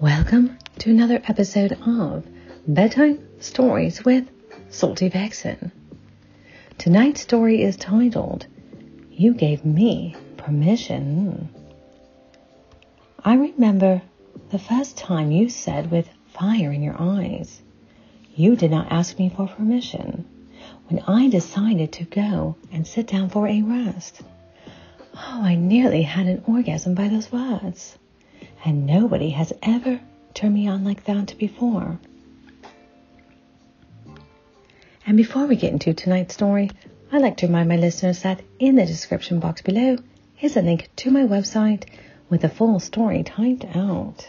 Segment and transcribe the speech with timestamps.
[0.00, 2.26] Welcome to another episode of
[2.66, 4.30] Bedtime Stories with
[4.70, 5.70] Salty Vixen.
[6.78, 8.46] Tonight's story is titled
[9.10, 11.50] You Gave Me Permission.
[13.22, 14.00] I remember
[14.48, 17.60] the first time you said with fire in your eyes,
[18.34, 20.24] You did not ask me for permission
[20.88, 24.22] when I decided to go and sit down for a rest.
[25.14, 27.98] Oh, I nearly had an orgasm by those words.
[28.64, 30.00] And nobody has ever
[30.34, 31.98] turned me on like that before.
[35.06, 36.70] And before we get into tonight's story,
[37.10, 39.96] I'd like to remind my listeners that in the description box below
[40.40, 41.84] is a link to my website
[42.28, 44.28] with the full story typed out.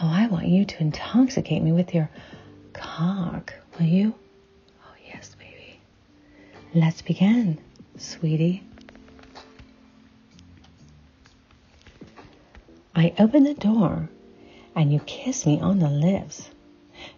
[0.00, 2.10] Oh, I want you to intoxicate me with your
[2.72, 4.14] cock, will you?
[4.84, 5.80] Oh, yes, baby.
[6.74, 7.58] Let's begin,
[7.96, 8.64] sweetie.
[12.94, 14.10] I open the door
[14.74, 16.50] and you kiss me on the lips.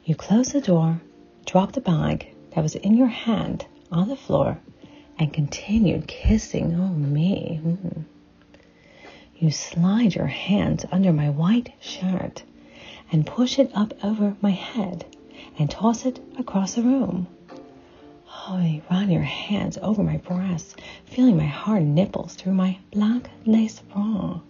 [0.05, 1.01] You close the door,
[1.47, 4.59] drop the bag that was in your hand on the floor,
[5.19, 7.61] and continued kissing on me.
[7.65, 8.05] Mm.
[9.37, 12.45] You slide your hands under my white shirt
[13.11, 15.05] and push it up over my head
[15.59, 17.27] and toss it across the room.
[18.47, 23.29] Oh, you run your hands over my breasts, feeling my hard nipples through my black
[23.45, 24.41] lace bra.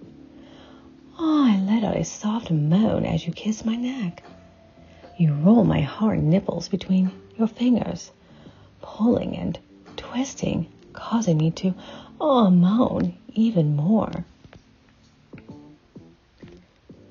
[1.19, 4.23] I let out a soft moan as you kiss my neck.
[5.17, 8.11] You roll my hard nipples between your fingers,
[8.81, 9.59] pulling and
[9.97, 11.75] twisting, causing me to
[12.21, 14.25] oh moan even more.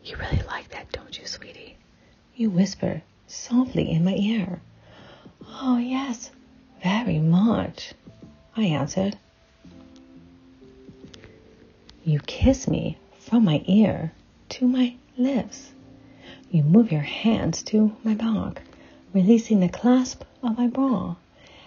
[0.03, 1.77] You really like that, don't you, sweetie?
[2.35, 4.61] You whisper softly in my ear.
[5.61, 6.29] Oh, yes,
[6.83, 7.93] very much,
[8.57, 9.17] I answered.
[12.03, 12.97] You kiss me
[13.33, 14.13] from my ear
[14.47, 15.71] to my lips.
[16.51, 18.61] You move your hands to my back,
[19.11, 21.15] releasing the clasp of my bra,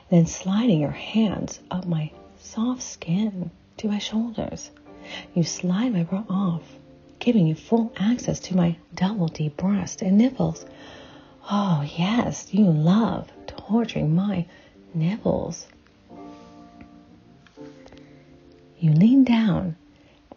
[0.09, 4.71] then sliding your hands up my soft skin to my shoulders.
[5.35, 6.63] You slide my bra off,
[7.19, 10.65] giving you full access to my double D breast and nipples.
[11.51, 14.47] Oh, yes, you love torturing my
[14.95, 15.67] nipples.
[18.79, 19.75] You lean down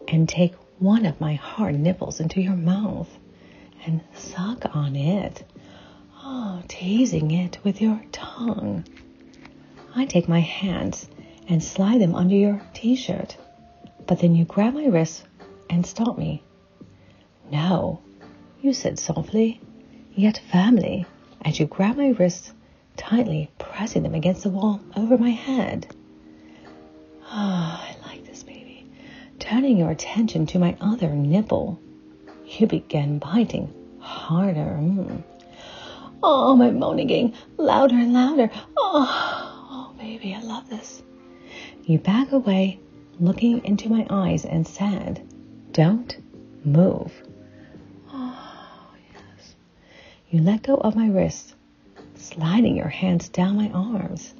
[0.07, 3.09] and take one of my hard nipples into your mouth
[3.85, 5.43] and suck on it.
[6.23, 8.85] Oh, teasing it with your tongue.
[9.95, 11.09] I take my hands
[11.47, 13.35] and slide them under your t shirt,
[14.07, 15.23] but then you grab my wrists
[15.69, 16.43] and stop me.
[17.51, 17.99] No,
[18.61, 19.59] you said softly,
[20.15, 21.05] yet firmly,
[21.43, 22.53] as you grab my wrists
[22.95, 25.87] tightly, pressing them against the wall over my head.
[27.25, 27.68] Ah,
[29.49, 31.79] turning your attention to my other nipple.
[32.45, 34.77] You began biting harder.
[34.79, 35.23] Mm.
[36.21, 38.51] Oh, my moaning louder and louder.
[38.77, 39.07] Oh,
[39.71, 41.01] oh, baby, I love this.
[41.83, 42.79] You back away,
[43.19, 45.27] looking into my eyes, and said,
[45.71, 46.15] Don't
[46.63, 47.11] move.
[48.13, 49.55] Oh, yes.
[50.29, 51.55] You let go of my wrists,
[52.13, 54.31] sliding your hands down my arms,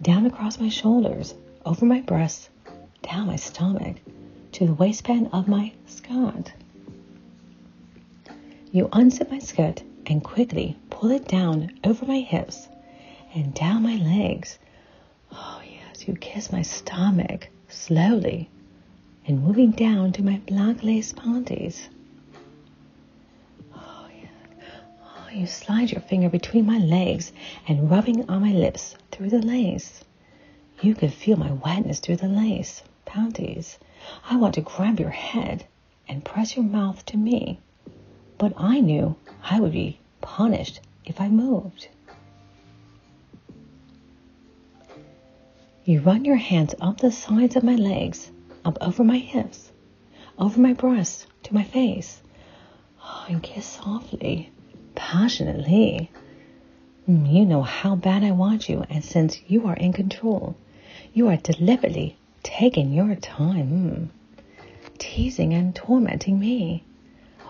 [0.00, 1.34] down across my shoulders,
[1.66, 2.48] over my breasts,
[3.02, 3.96] down my stomach,
[4.56, 6.50] to the waistband of my skirt.
[8.72, 12.66] You unzip my skirt and quickly pull it down over my hips
[13.34, 14.58] and down my legs.
[15.30, 18.48] Oh, yes, you kiss my stomach slowly
[19.26, 21.90] and moving down to my black lace panties.
[23.74, 24.28] Oh, yeah.
[25.04, 27.30] Oh, you slide your finger between my legs
[27.68, 30.02] and rubbing on my lips through the lace.
[30.80, 33.78] You can feel my wetness through the lace panties
[34.28, 35.66] I want to grab your head
[36.08, 37.60] and press your mouth to me,
[38.38, 41.88] but I knew I would be punished if I moved.
[45.84, 48.30] You run your hands up the sides of my legs,
[48.64, 49.70] up over my hips,
[50.38, 52.22] over my breasts, to my face,
[53.02, 54.50] oh, and kiss softly,
[54.96, 56.10] passionately.
[57.08, 60.56] Mm, you know how bad I want you, and since you are in control,
[61.14, 62.16] you are deliberately
[62.46, 64.08] taking your time,
[64.98, 66.84] teasing and tormenting me.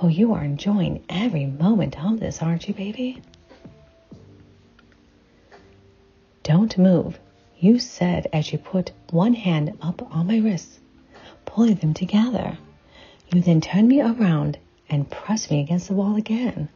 [0.01, 3.21] Oh, you are enjoying every moment of this, aren't you, baby?
[6.43, 7.21] Don't move,
[7.59, 10.81] you said as you put one hand up on my wrists,
[11.45, 12.57] pulling them together.
[13.31, 14.57] You then turned me around
[14.89, 16.71] and pressed me against the wall again.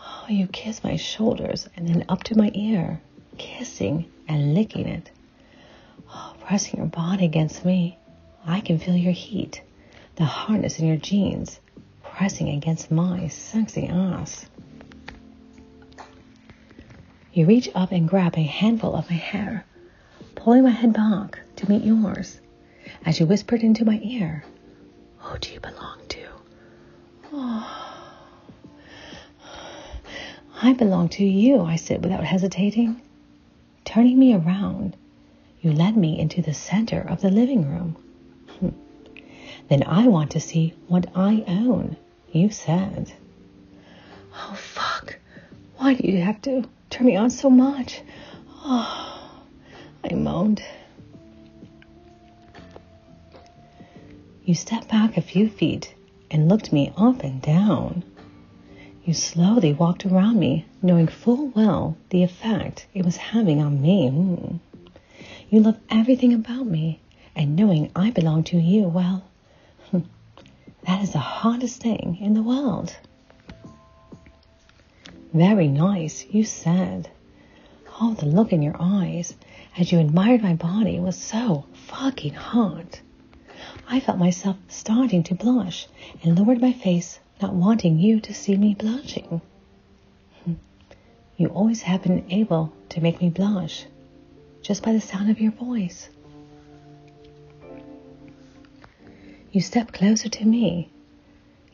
[0.00, 3.00] Oh, you kissed my shoulders and then up to my ear,
[3.38, 5.12] kissing and licking it.
[6.50, 7.96] Pressing your body against me.
[8.44, 9.62] I can feel your heat,
[10.16, 11.60] the hardness in your jeans,
[12.02, 14.46] pressing against my sexy ass.
[17.32, 19.64] You reach up and grab a handful of my hair,
[20.34, 22.40] pulling my head back to meet yours
[23.06, 24.42] as you whispered into my ear,
[25.18, 26.26] Who do you belong to?
[27.32, 28.12] Oh,
[30.60, 33.00] I belong to you, I said without hesitating.
[33.84, 34.96] Turning me around,
[35.60, 37.96] you led me into the center of the living room.
[38.58, 38.68] Hmm.
[39.68, 41.96] Then I want to see what I own,
[42.32, 43.12] you said.
[44.34, 45.18] Oh, fuck.
[45.76, 48.00] Why do you have to turn me on so much?
[48.64, 49.42] Oh,
[50.02, 50.62] I moaned.
[54.44, 55.94] You stepped back a few feet
[56.30, 58.02] and looked me up and down.
[59.04, 64.60] You slowly walked around me, knowing full well the effect it was having on me.
[65.50, 67.00] You love everything about me,
[67.34, 69.24] and knowing I belong to you, well,
[69.92, 72.96] that is the hardest thing in the world.
[75.34, 77.10] Very nice, you said.
[78.00, 79.34] Oh, the look in your eyes
[79.76, 83.00] as you admired my body was so fucking hot.
[83.88, 85.88] I felt myself starting to blush
[86.22, 89.40] and lowered my face, not wanting you to see me blushing.
[91.36, 93.86] You always have been able to make me blush
[94.62, 96.08] just by the sound of your voice.
[99.52, 100.90] You step closer to me,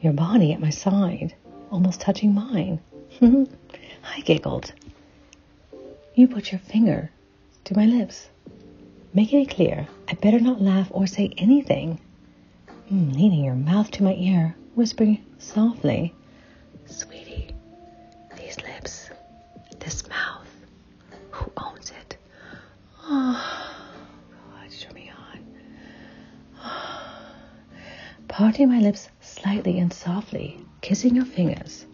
[0.00, 1.34] your body at my side,
[1.70, 2.80] almost touching mine.
[3.20, 4.72] I giggled.
[6.14, 7.10] You put your finger
[7.64, 8.28] to my lips,
[9.12, 12.00] making it clear I better not laugh or say anything.
[12.90, 16.14] Mm, leaning your mouth to my ear, whispering softly,
[16.86, 17.48] Sweetie,
[18.38, 19.10] these lips,
[19.80, 20.48] this mouth,
[21.30, 22.16] who owns it?
[23.02, 23.76] Oh,
[24.52, 25.40] God, show me on.
[26.62, 27.02] Oh.
[28.36, 31.86] Parting my lips slightly and softly, kissing your fingers.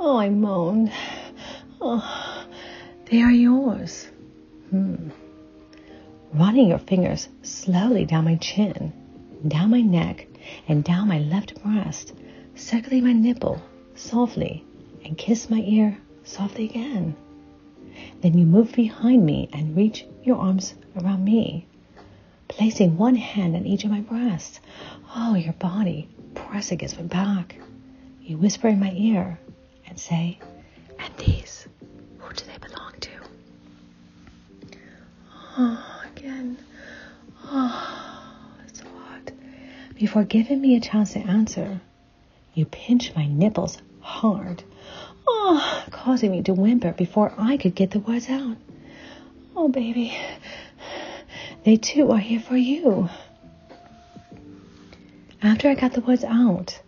[0.00, 0.90] Oh, I moaned.
[1.80, 2.48] Oh,
[3.08, 4.08] they are yours.
[4.70, 5.10] Hmm.
[6.34, 8.92] Running your fingers slowly down my chin,
[9.46, 10.26] down my neck,
[10.66, 12.12] and down my left breast,
[12.56, 13.62] circling my nipple
[13.94, 14.64] softly,
[15.04, 17.14] and kiss my ear softly again.
[18.20, 21.68] Then you move behind me and reach your arms around me,
[22.56, 24.60] placing one hand on each of my breasts.
[25.14, 27.56] Oh, your body press against my back.
[28.22, 29.38] You whisper in my ear
[29.86, 30.38] and say,
[30.98, 31.68] And these,
[32.18, 33.10] who do they belong to?
[35.58, 36.58] Oh, again.
[37.44, 39.30] Oh, it's so hot.
[39.94, 41.80] Before giving me a chance to answer,
[42.54, 44.64] you pinch my nipples hard
[45.26, 48.56] oh, causing me to whimper before I could get the words out.
[49.54, 50.16] Oh, baby,
[51.66, 53.08] they too are here for you.
[55.42, 56.80] After I got the words out,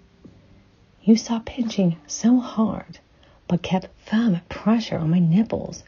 [1.03, 3.01] you stopped pinching so hard,
[3.49, 5.83] but kept firm pressure on my nipples.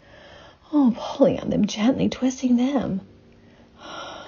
[0.72, 3.02] Oh, pulling on them gently, twisting them.
[3.80, 4.26] I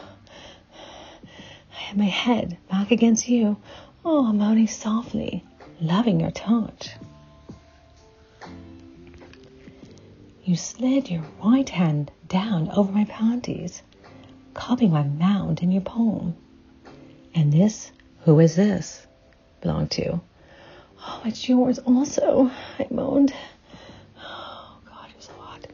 [1.70, 3.56] had my head back against you.
[4.04, 5.44] Oh, moaning softly,
[5.80, 6.90] loving your touch.
[10.44, 13.82] You slid your right hand down over my panties,
[14.54, 16.36] cupping my mound in your palm.
[17.34, 17.90] And this,
[18.24, 19.06] who is this?
[19.60, 20.20] Belong to?
[21.00, 23.32] Oh, it's yours also, I moaned.
[24.18, 25.66] Oh, God, you're so hot.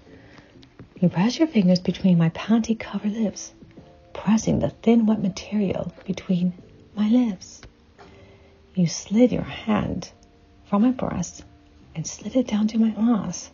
[1.00, 3.52] You press your fingers between my panty covered lips,
[4.12, 6.52] pressing the thin, wet material between
[6.94, 7.60] my lips.
[8.74, 10.10] You slid your hand
[10.64, 11.44] from my breast
[11.94, 13.50] and slid it down to my ass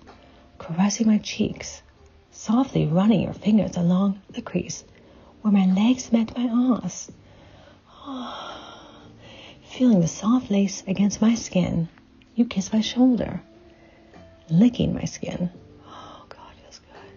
[0.58, 1.82] caressing my cheeks,
[2.30, 4.84] softly running your fingers along the crease
[5.44, 7.12] where my legs met my ass.
[9.62, 11.86] Feeling the soft lace against my skin,
[12.34, 13.42] you kiss my shoulder,
[14.48, 15.50] licking my skin.
[15.86, 17.12] Oh, God, feels good.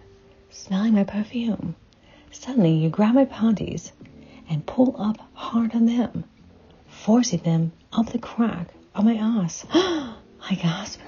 [0.50, 1.74] Smelling my perfume.
[2.30, 3.92] Suddenly, you grab my panties
[4.50, 6.24] and pull up hard on them,
[6.86, 9.64] forcing them up the crack of my ass.
[9.72, 11.00] I gasp.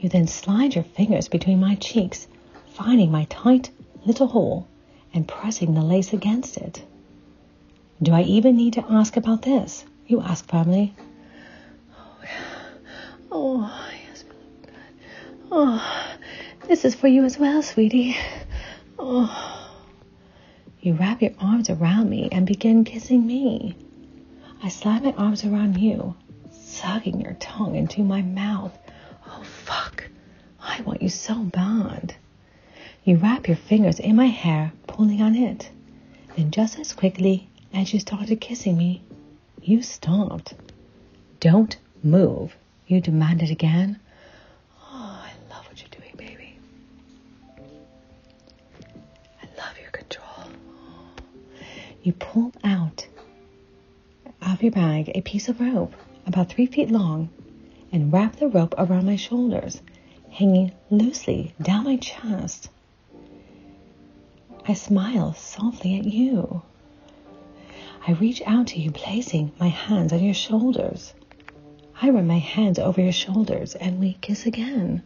[0.00, 2.28] You then slide your fingers between my cheeks,
[2.72, 3.70] finding my tight
[4.06, 4.66] little hole
[5.12, 6.84] and pressing the lace against it.
[8.02, 9.84] Do I even need to ask about this?
[10.06, 10.94] You ask firmly.
[11.96, 12.24] Oh,
[13.32, 14.70] oh yes, good.
[15.50, 16.16] Oh,
[16.68, 18.16] this is for you as well, sweetie.
[18.98, 19.52] Oh.
[20.80, 23.76] You wrap your arms around me and begin kissing me.
[24.62, 26.14] I slide my arms around you,
[26.50, 28.76] sucking your tongue into my mouth
[29.28, 30.08] Oh, fuck.
[30.60, 32.14] I want you so bad.
[33.06, 35.70] You wrap your fingers in my hair, pulling on it.
[36.36, 39.00] Then, just as quickly as you started kissing me,
[39.62, 40.54] you stopped.
[41.38, 42.56] Don't move,
[42.88, 44.00] you demanded again.
[44.82, 46.58] Oh, I love what you're doing, baby.
[49.40, 50.50] I love your control.
[52.02, 53.06] You pulled out
[54.42, 55.94] of your bag a piece of rope
[56.26, 57.28] about three feet long
[57.92, 59.80] and wrapped the rope around my shoulders,
[60.28, 62.68] hanging loosely down my chest.
[64.68, 66.62] I smile softly at you.
[68.04, 71.14] I reach out to you, placing my hands on your shoulders.
[72.02, 75.04] I run my hands over your shoulders and we kiss again.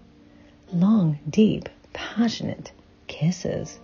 [0.72, 2.72] Long, deep, passionate
[3.06, 3.78] kisses.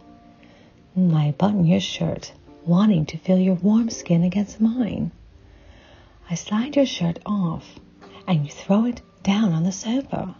[0.96, 2.32] I button your shirt,
[2.64, 5.10] wanting to feel your warm skin against mine.
[6.30, 7.78] I slide your shirt off
[8.26, 10.36] and you throw it down on the sofa.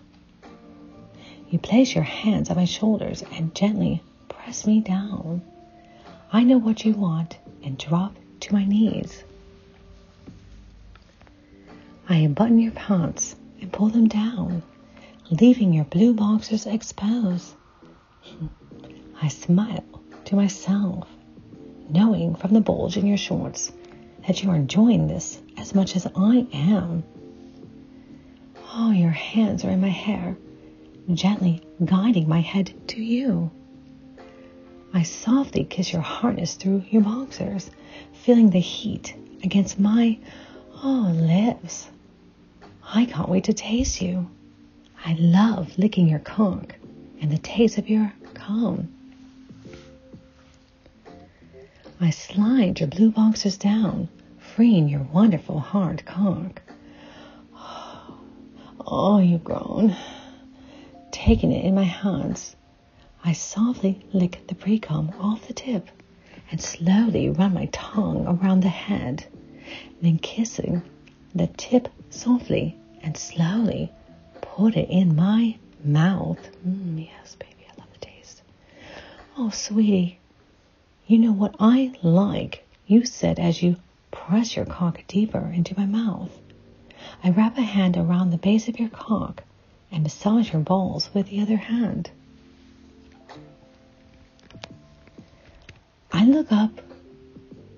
[1.51, 4.03] You place your hands on my shoulders and gently
[4.47, 5.43] press me down.
[6.33, 9.25] I know what you want and drop to my knees.
[12.09, 14.63] I unbutton your pants and pull them down,
[15.31, 17.57] leaving your blue boxers exposed.
[19.21, 19.83] I smile
[20.27, 21.09] to myself,
[21.91, 23.73] knowing from the bulge in your shorts
[24.29, 27.03] that you are enjoying this as much as I am.
[28.73, 30.37] Oh, your hands are in my hair,
[31.13, 33.51] gently guiding my head to you.
[34.97, 37.71] I softly kiss your harness through your boxers
[38.15, 40.17] feeling the heat against my
[40.83, 41.91] oh lips.
[42.83, 44.31] I can't wait to taste you.
[45.05, 46.71] I love licking your conch
[47.21, 48.89] and the taste of your cum.
[52.01, 56.57] I slide your blue boxers down, freeing your wonderful hard conch.
[58.87, 59.95] Oh, you've grown.
[61.11, 62.57] Taking it in my hands,
[63.29, 65.89] I softly lick the pre-cum off the tip
[66.53, 69.27] and slowly run my tongue around the head,
[70.01, 70.81] then kissing
[71.35, 73.91] the tip softly and slowly
[74.41, 76.39] put it in my mouth.
[76.65, 78.43] Mm, yes, baby, I love the taste.
[79.37, 80.21] Oh, sweetie,
[81.09, 83.75] you know what I like, you said as you
[84.13, 86.31] press your cock deeper into my mouth.
[87.25, 89.43] I wrap a hand around the base of your cock
[89.91, 92.13] and massage your balls with the other hand.
[96.27, 96.81] I look up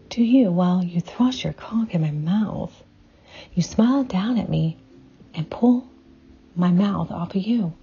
[0.09, 2.73] to you while you thrust your cock in my mouth.
[3.53, 4.79] You smile down at me
[5.35, 5.87] and pull
[6.57, 7.75] my mouth off of you.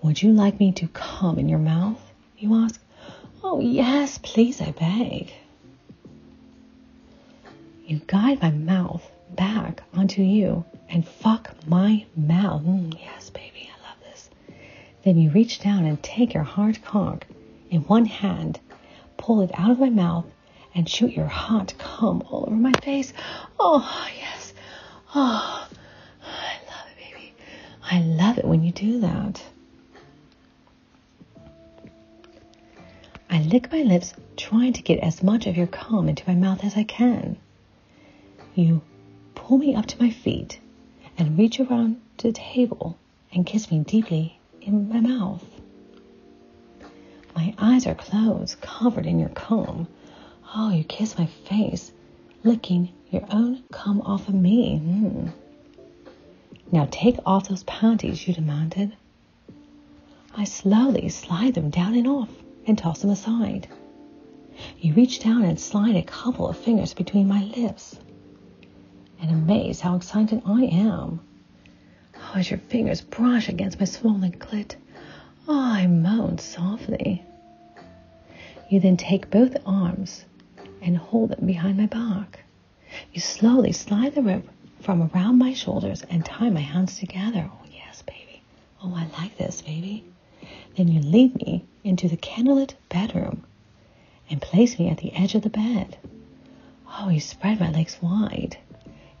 [0.00, 2.00] Would you like me to come in your mouth?
[2.38, 2.80] You ask.
[3.44, 5.30] Oh, yes, please, I beg.
[7.84, 9.06] You guide my mouth
[9.36, 12.62] back onto you and fuck my mouth.
[12.62, 14.30] Mm, yes, baby, I love this.
[15.04, 17.26] Then you reach down and take your hard cock
[17.72, 18.60] in one hand,
[19.16, 20.26] pull it out of my mouth,
[20.74, 23.12] and shoot your hot cum all over my face.
[23.58, 24.52] Oh, yes.
[25.14, 25.68] Oh,
[26.22, 27.34] I love it, baby.
[27.90, 29.42] I love it when you do that.
[33.30, 36.62] I lick my lips, trying to get as much of your cum into my mouth
[36.64, 37.38] as I can.
[38.54, 38.82] You
[39.34, 40.60] pull me up to my feet
[41.16, 42.98] and reach around to the table
[43.32, 45.42] and kiss me deeply in my mouth.
[47.34, 49.88] My eyes are closed, covered in your cum.
[50.54, 51.92] Oh, you kiss my face,
[52.44, 54.80] licking your own cum off of me.
[54.82, 55.32] Mm.
[56.70, 58.94] Now take off those panties, you demanded.
[60.34, 62.30] I slowly slide them down and off
[62.66, 63.68] and toss them aside.
[64.78, 67.98] You reach down and slide a couple of fingers between my lips.
[69.20, 71.20] And amazed how excited I am.
[72.16, 74.76] Oh, as your fingers brush against my swollen clit,
[75.48, 77.24] Oh, I moaned softly.
[78.68, 80.24] You then take both arms
[80.80, 82.44] and hold them behind my back.
[83.12, 84.48] You slowly slide the rope
[84.80, 87.50] from around my shoulders and tie my hands together.
[87.52, 88.42] Oh, yes, baby.
[88.82, 90.04] Oh, I like this, baby.
[90.76, 93.44] Then you lead me into the candlelit bedroom
[94.30, 95.96] and place me at the edge of the bed.
[96.88, 98.56] Oh, you spread my legs wide,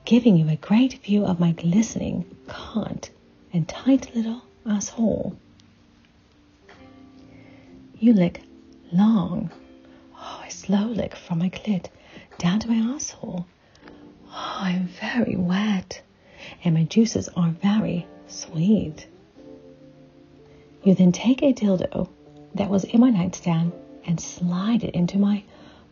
[0.04, 3.10] giving you a great view of my glistening cunt
[3.52, 5.36] and tight little asshole.
[8.02, 8.42] You lick
[8.90, 9.52] long.
[10.18, 11.86] Oh, a slow lick from my clit
[12.36, 13.46] down to my asshole.
[14.26, 16.02] Oh, I'm very wet,
[16.64, 19.06] and my juices are very sweet.
[20.82, 22.08] You then take a dildo
[22.56, 23.70] that was in my nightstand
[24.04, 25.44] and slide it into my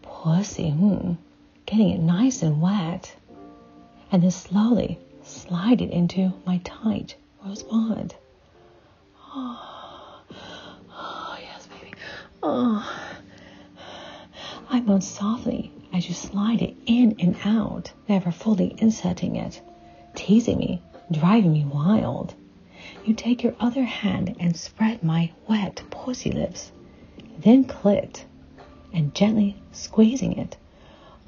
[0.02, 1.16] pussy, mm,
[1.64, 3.14] getting it nice and wet,
[4.10, 7.14] and then slowly slide it into my tight
[7.44, 8.16] rosebud.
[9.32, 9.79] Oh.
[12.42, 12.90] Oh,
[14.70, 19.60] I moan softly as you slide it in and out, never fully inserting it,
[20.14, 20.80] teasing me,
[21.10, 22.34] driving me wild.
[23.04, 26.72] You take your other hand and spread my wet, pussy lips,
[27.38, 28.24] then clit,
[28.94, 30.56] and gently squeezing it.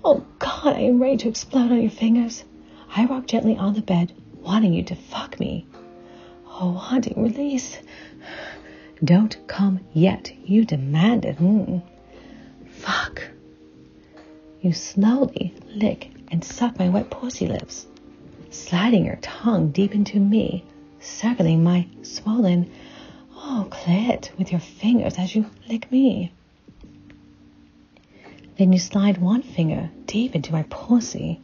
[0.02, 2.44] Oh God, I am ready to explode on your fingers.
[2.96, 5.66] I rock gently on the bed, wanting you to fuck me.
[6.46, 7.78] Oh, wanting release.
[9.04, 11.38] Don't come yet, you demanded.
[11.38, 11.82] Mm.
[12.68, 13.22] Fuck.
[14.60, 17.86] You slowly lick and suck my wet pussy lips,
[18.50, 20.64] sliding your tongue deep into me,
[21.00, 22.70] circling my swollen,
[23.34, 26.32] oh, clit with your fingers as you lick me.
[28.56, 31.40] Then you slide one finger deep into my pussy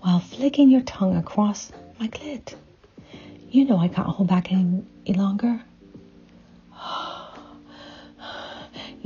[0.00, 2.54] while flicking your tongue across my clit.
[3.50, 5.62] You know I can't hold back any longer.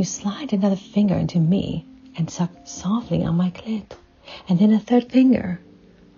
[0.02, 3.92] You slide another finger into me and suck softly on my clit,
[4.48, 5.60] and then a third finger.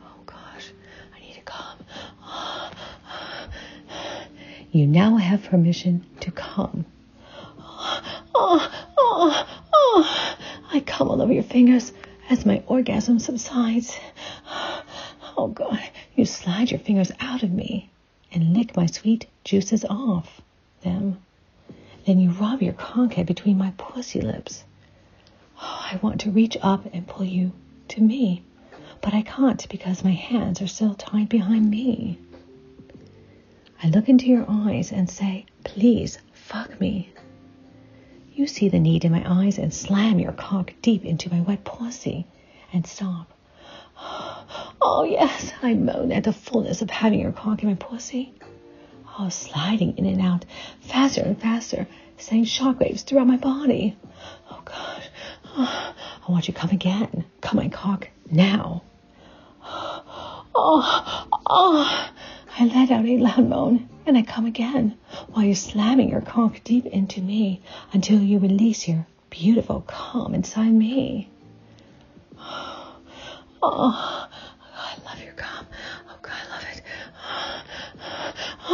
[0.03, 0.73] Oh gosh,
[1.15, 1.85] I need to come.
[4.73, 6.87] You now have permission to come.
[8.35, 8.71] I
[10.87, 11.93] come all over your fingers
[12.31, 13.99] as my orgasm subsides.
[15.37, 15.83] Oh God,
[16.17, 17.91] you slide your fingers out of me
[18.33, 20.41] and lick my sweet juices off
[20.81, 21.19] them.
[22.07, 24.65] Then you rub your cockhead between my pussy lips.
[25.59, 27.53] Oh, I want to reach up and pull you
[27.89, 28.43] to me,
[29.01, 32.19] but I can't because my hands are still tied behind me.
[33.83, 37.11] I look into your eyes and say, please fuck me.
[38.35, 41.65] You see the need in my eyes and slam your cock deep into my wet
[41.65, 42.27] pussy
[42.73, 43.33] and stop.
[44.87, 48.35] Oh, yes, I moan at the fullness of having your cock in my pussy.
[49.19, 50.45] Oh, sliding in and out,
[50.81, 51.87] faster and faster,
[52.19, 53.97] sending shockwaves throughout my body.
[54.51, 55.09] Oh, gosh.
[55.57, 55.95] Oh,
[56.29, 57.25] I want you to come again.
[57.41, 58.83] Come my cock now.
[60.57, 62.11] Oh, oh.
[62.57, 64.97] I let out a loud moan and I come again
[65.33, 67.61] while you're slamming your cock deep into me
[67.93, 71.31] until you release your beautiful calm inside me.
[72.39, 72.97] Oh,
[73.63, 74.29] oh
[74.77, 75.67] I love your calm.
[76.09, 76.83] Oh, God, I love it.
[77.27, 77.63] Oh,
[78.01, 78.33] oh.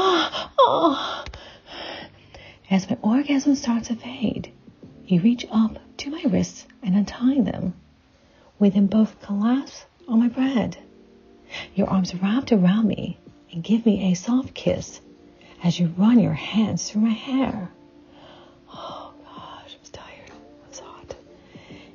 [2.70, 4.52] As my orgasm starts to fade,
[5.04, 7.74] you reach up to my wrists and untie them.
[8.60, 10.76] We then both collapse on my bed.
[11.74, 13.18] Your arms wrapped around me
[13.50, 15.00] and give me a soft kiss
[15.64, 17.72] as you run your hands through my hair.
[18.72, 20.30] Oh gosh, I'm tired.
[20.68, 21.16] It's hot.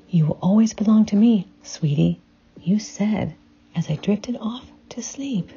[0.09, 2.19] You will always belong to me, sweetie,
[2.61, 3.35] you said
[3.73, 5.49] as I drifted off to sleep.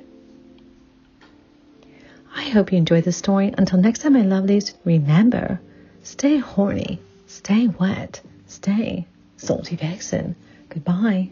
[2.49, 3.53] I hope you enjoyed the story.
[3.59, 5.61] Until next time, my lovelies, remember
[6.03, 9.07] stay horny, stay wet, stay
[9.37, 10.35] salty vixen.
[10.71, 11.29] Goodbye.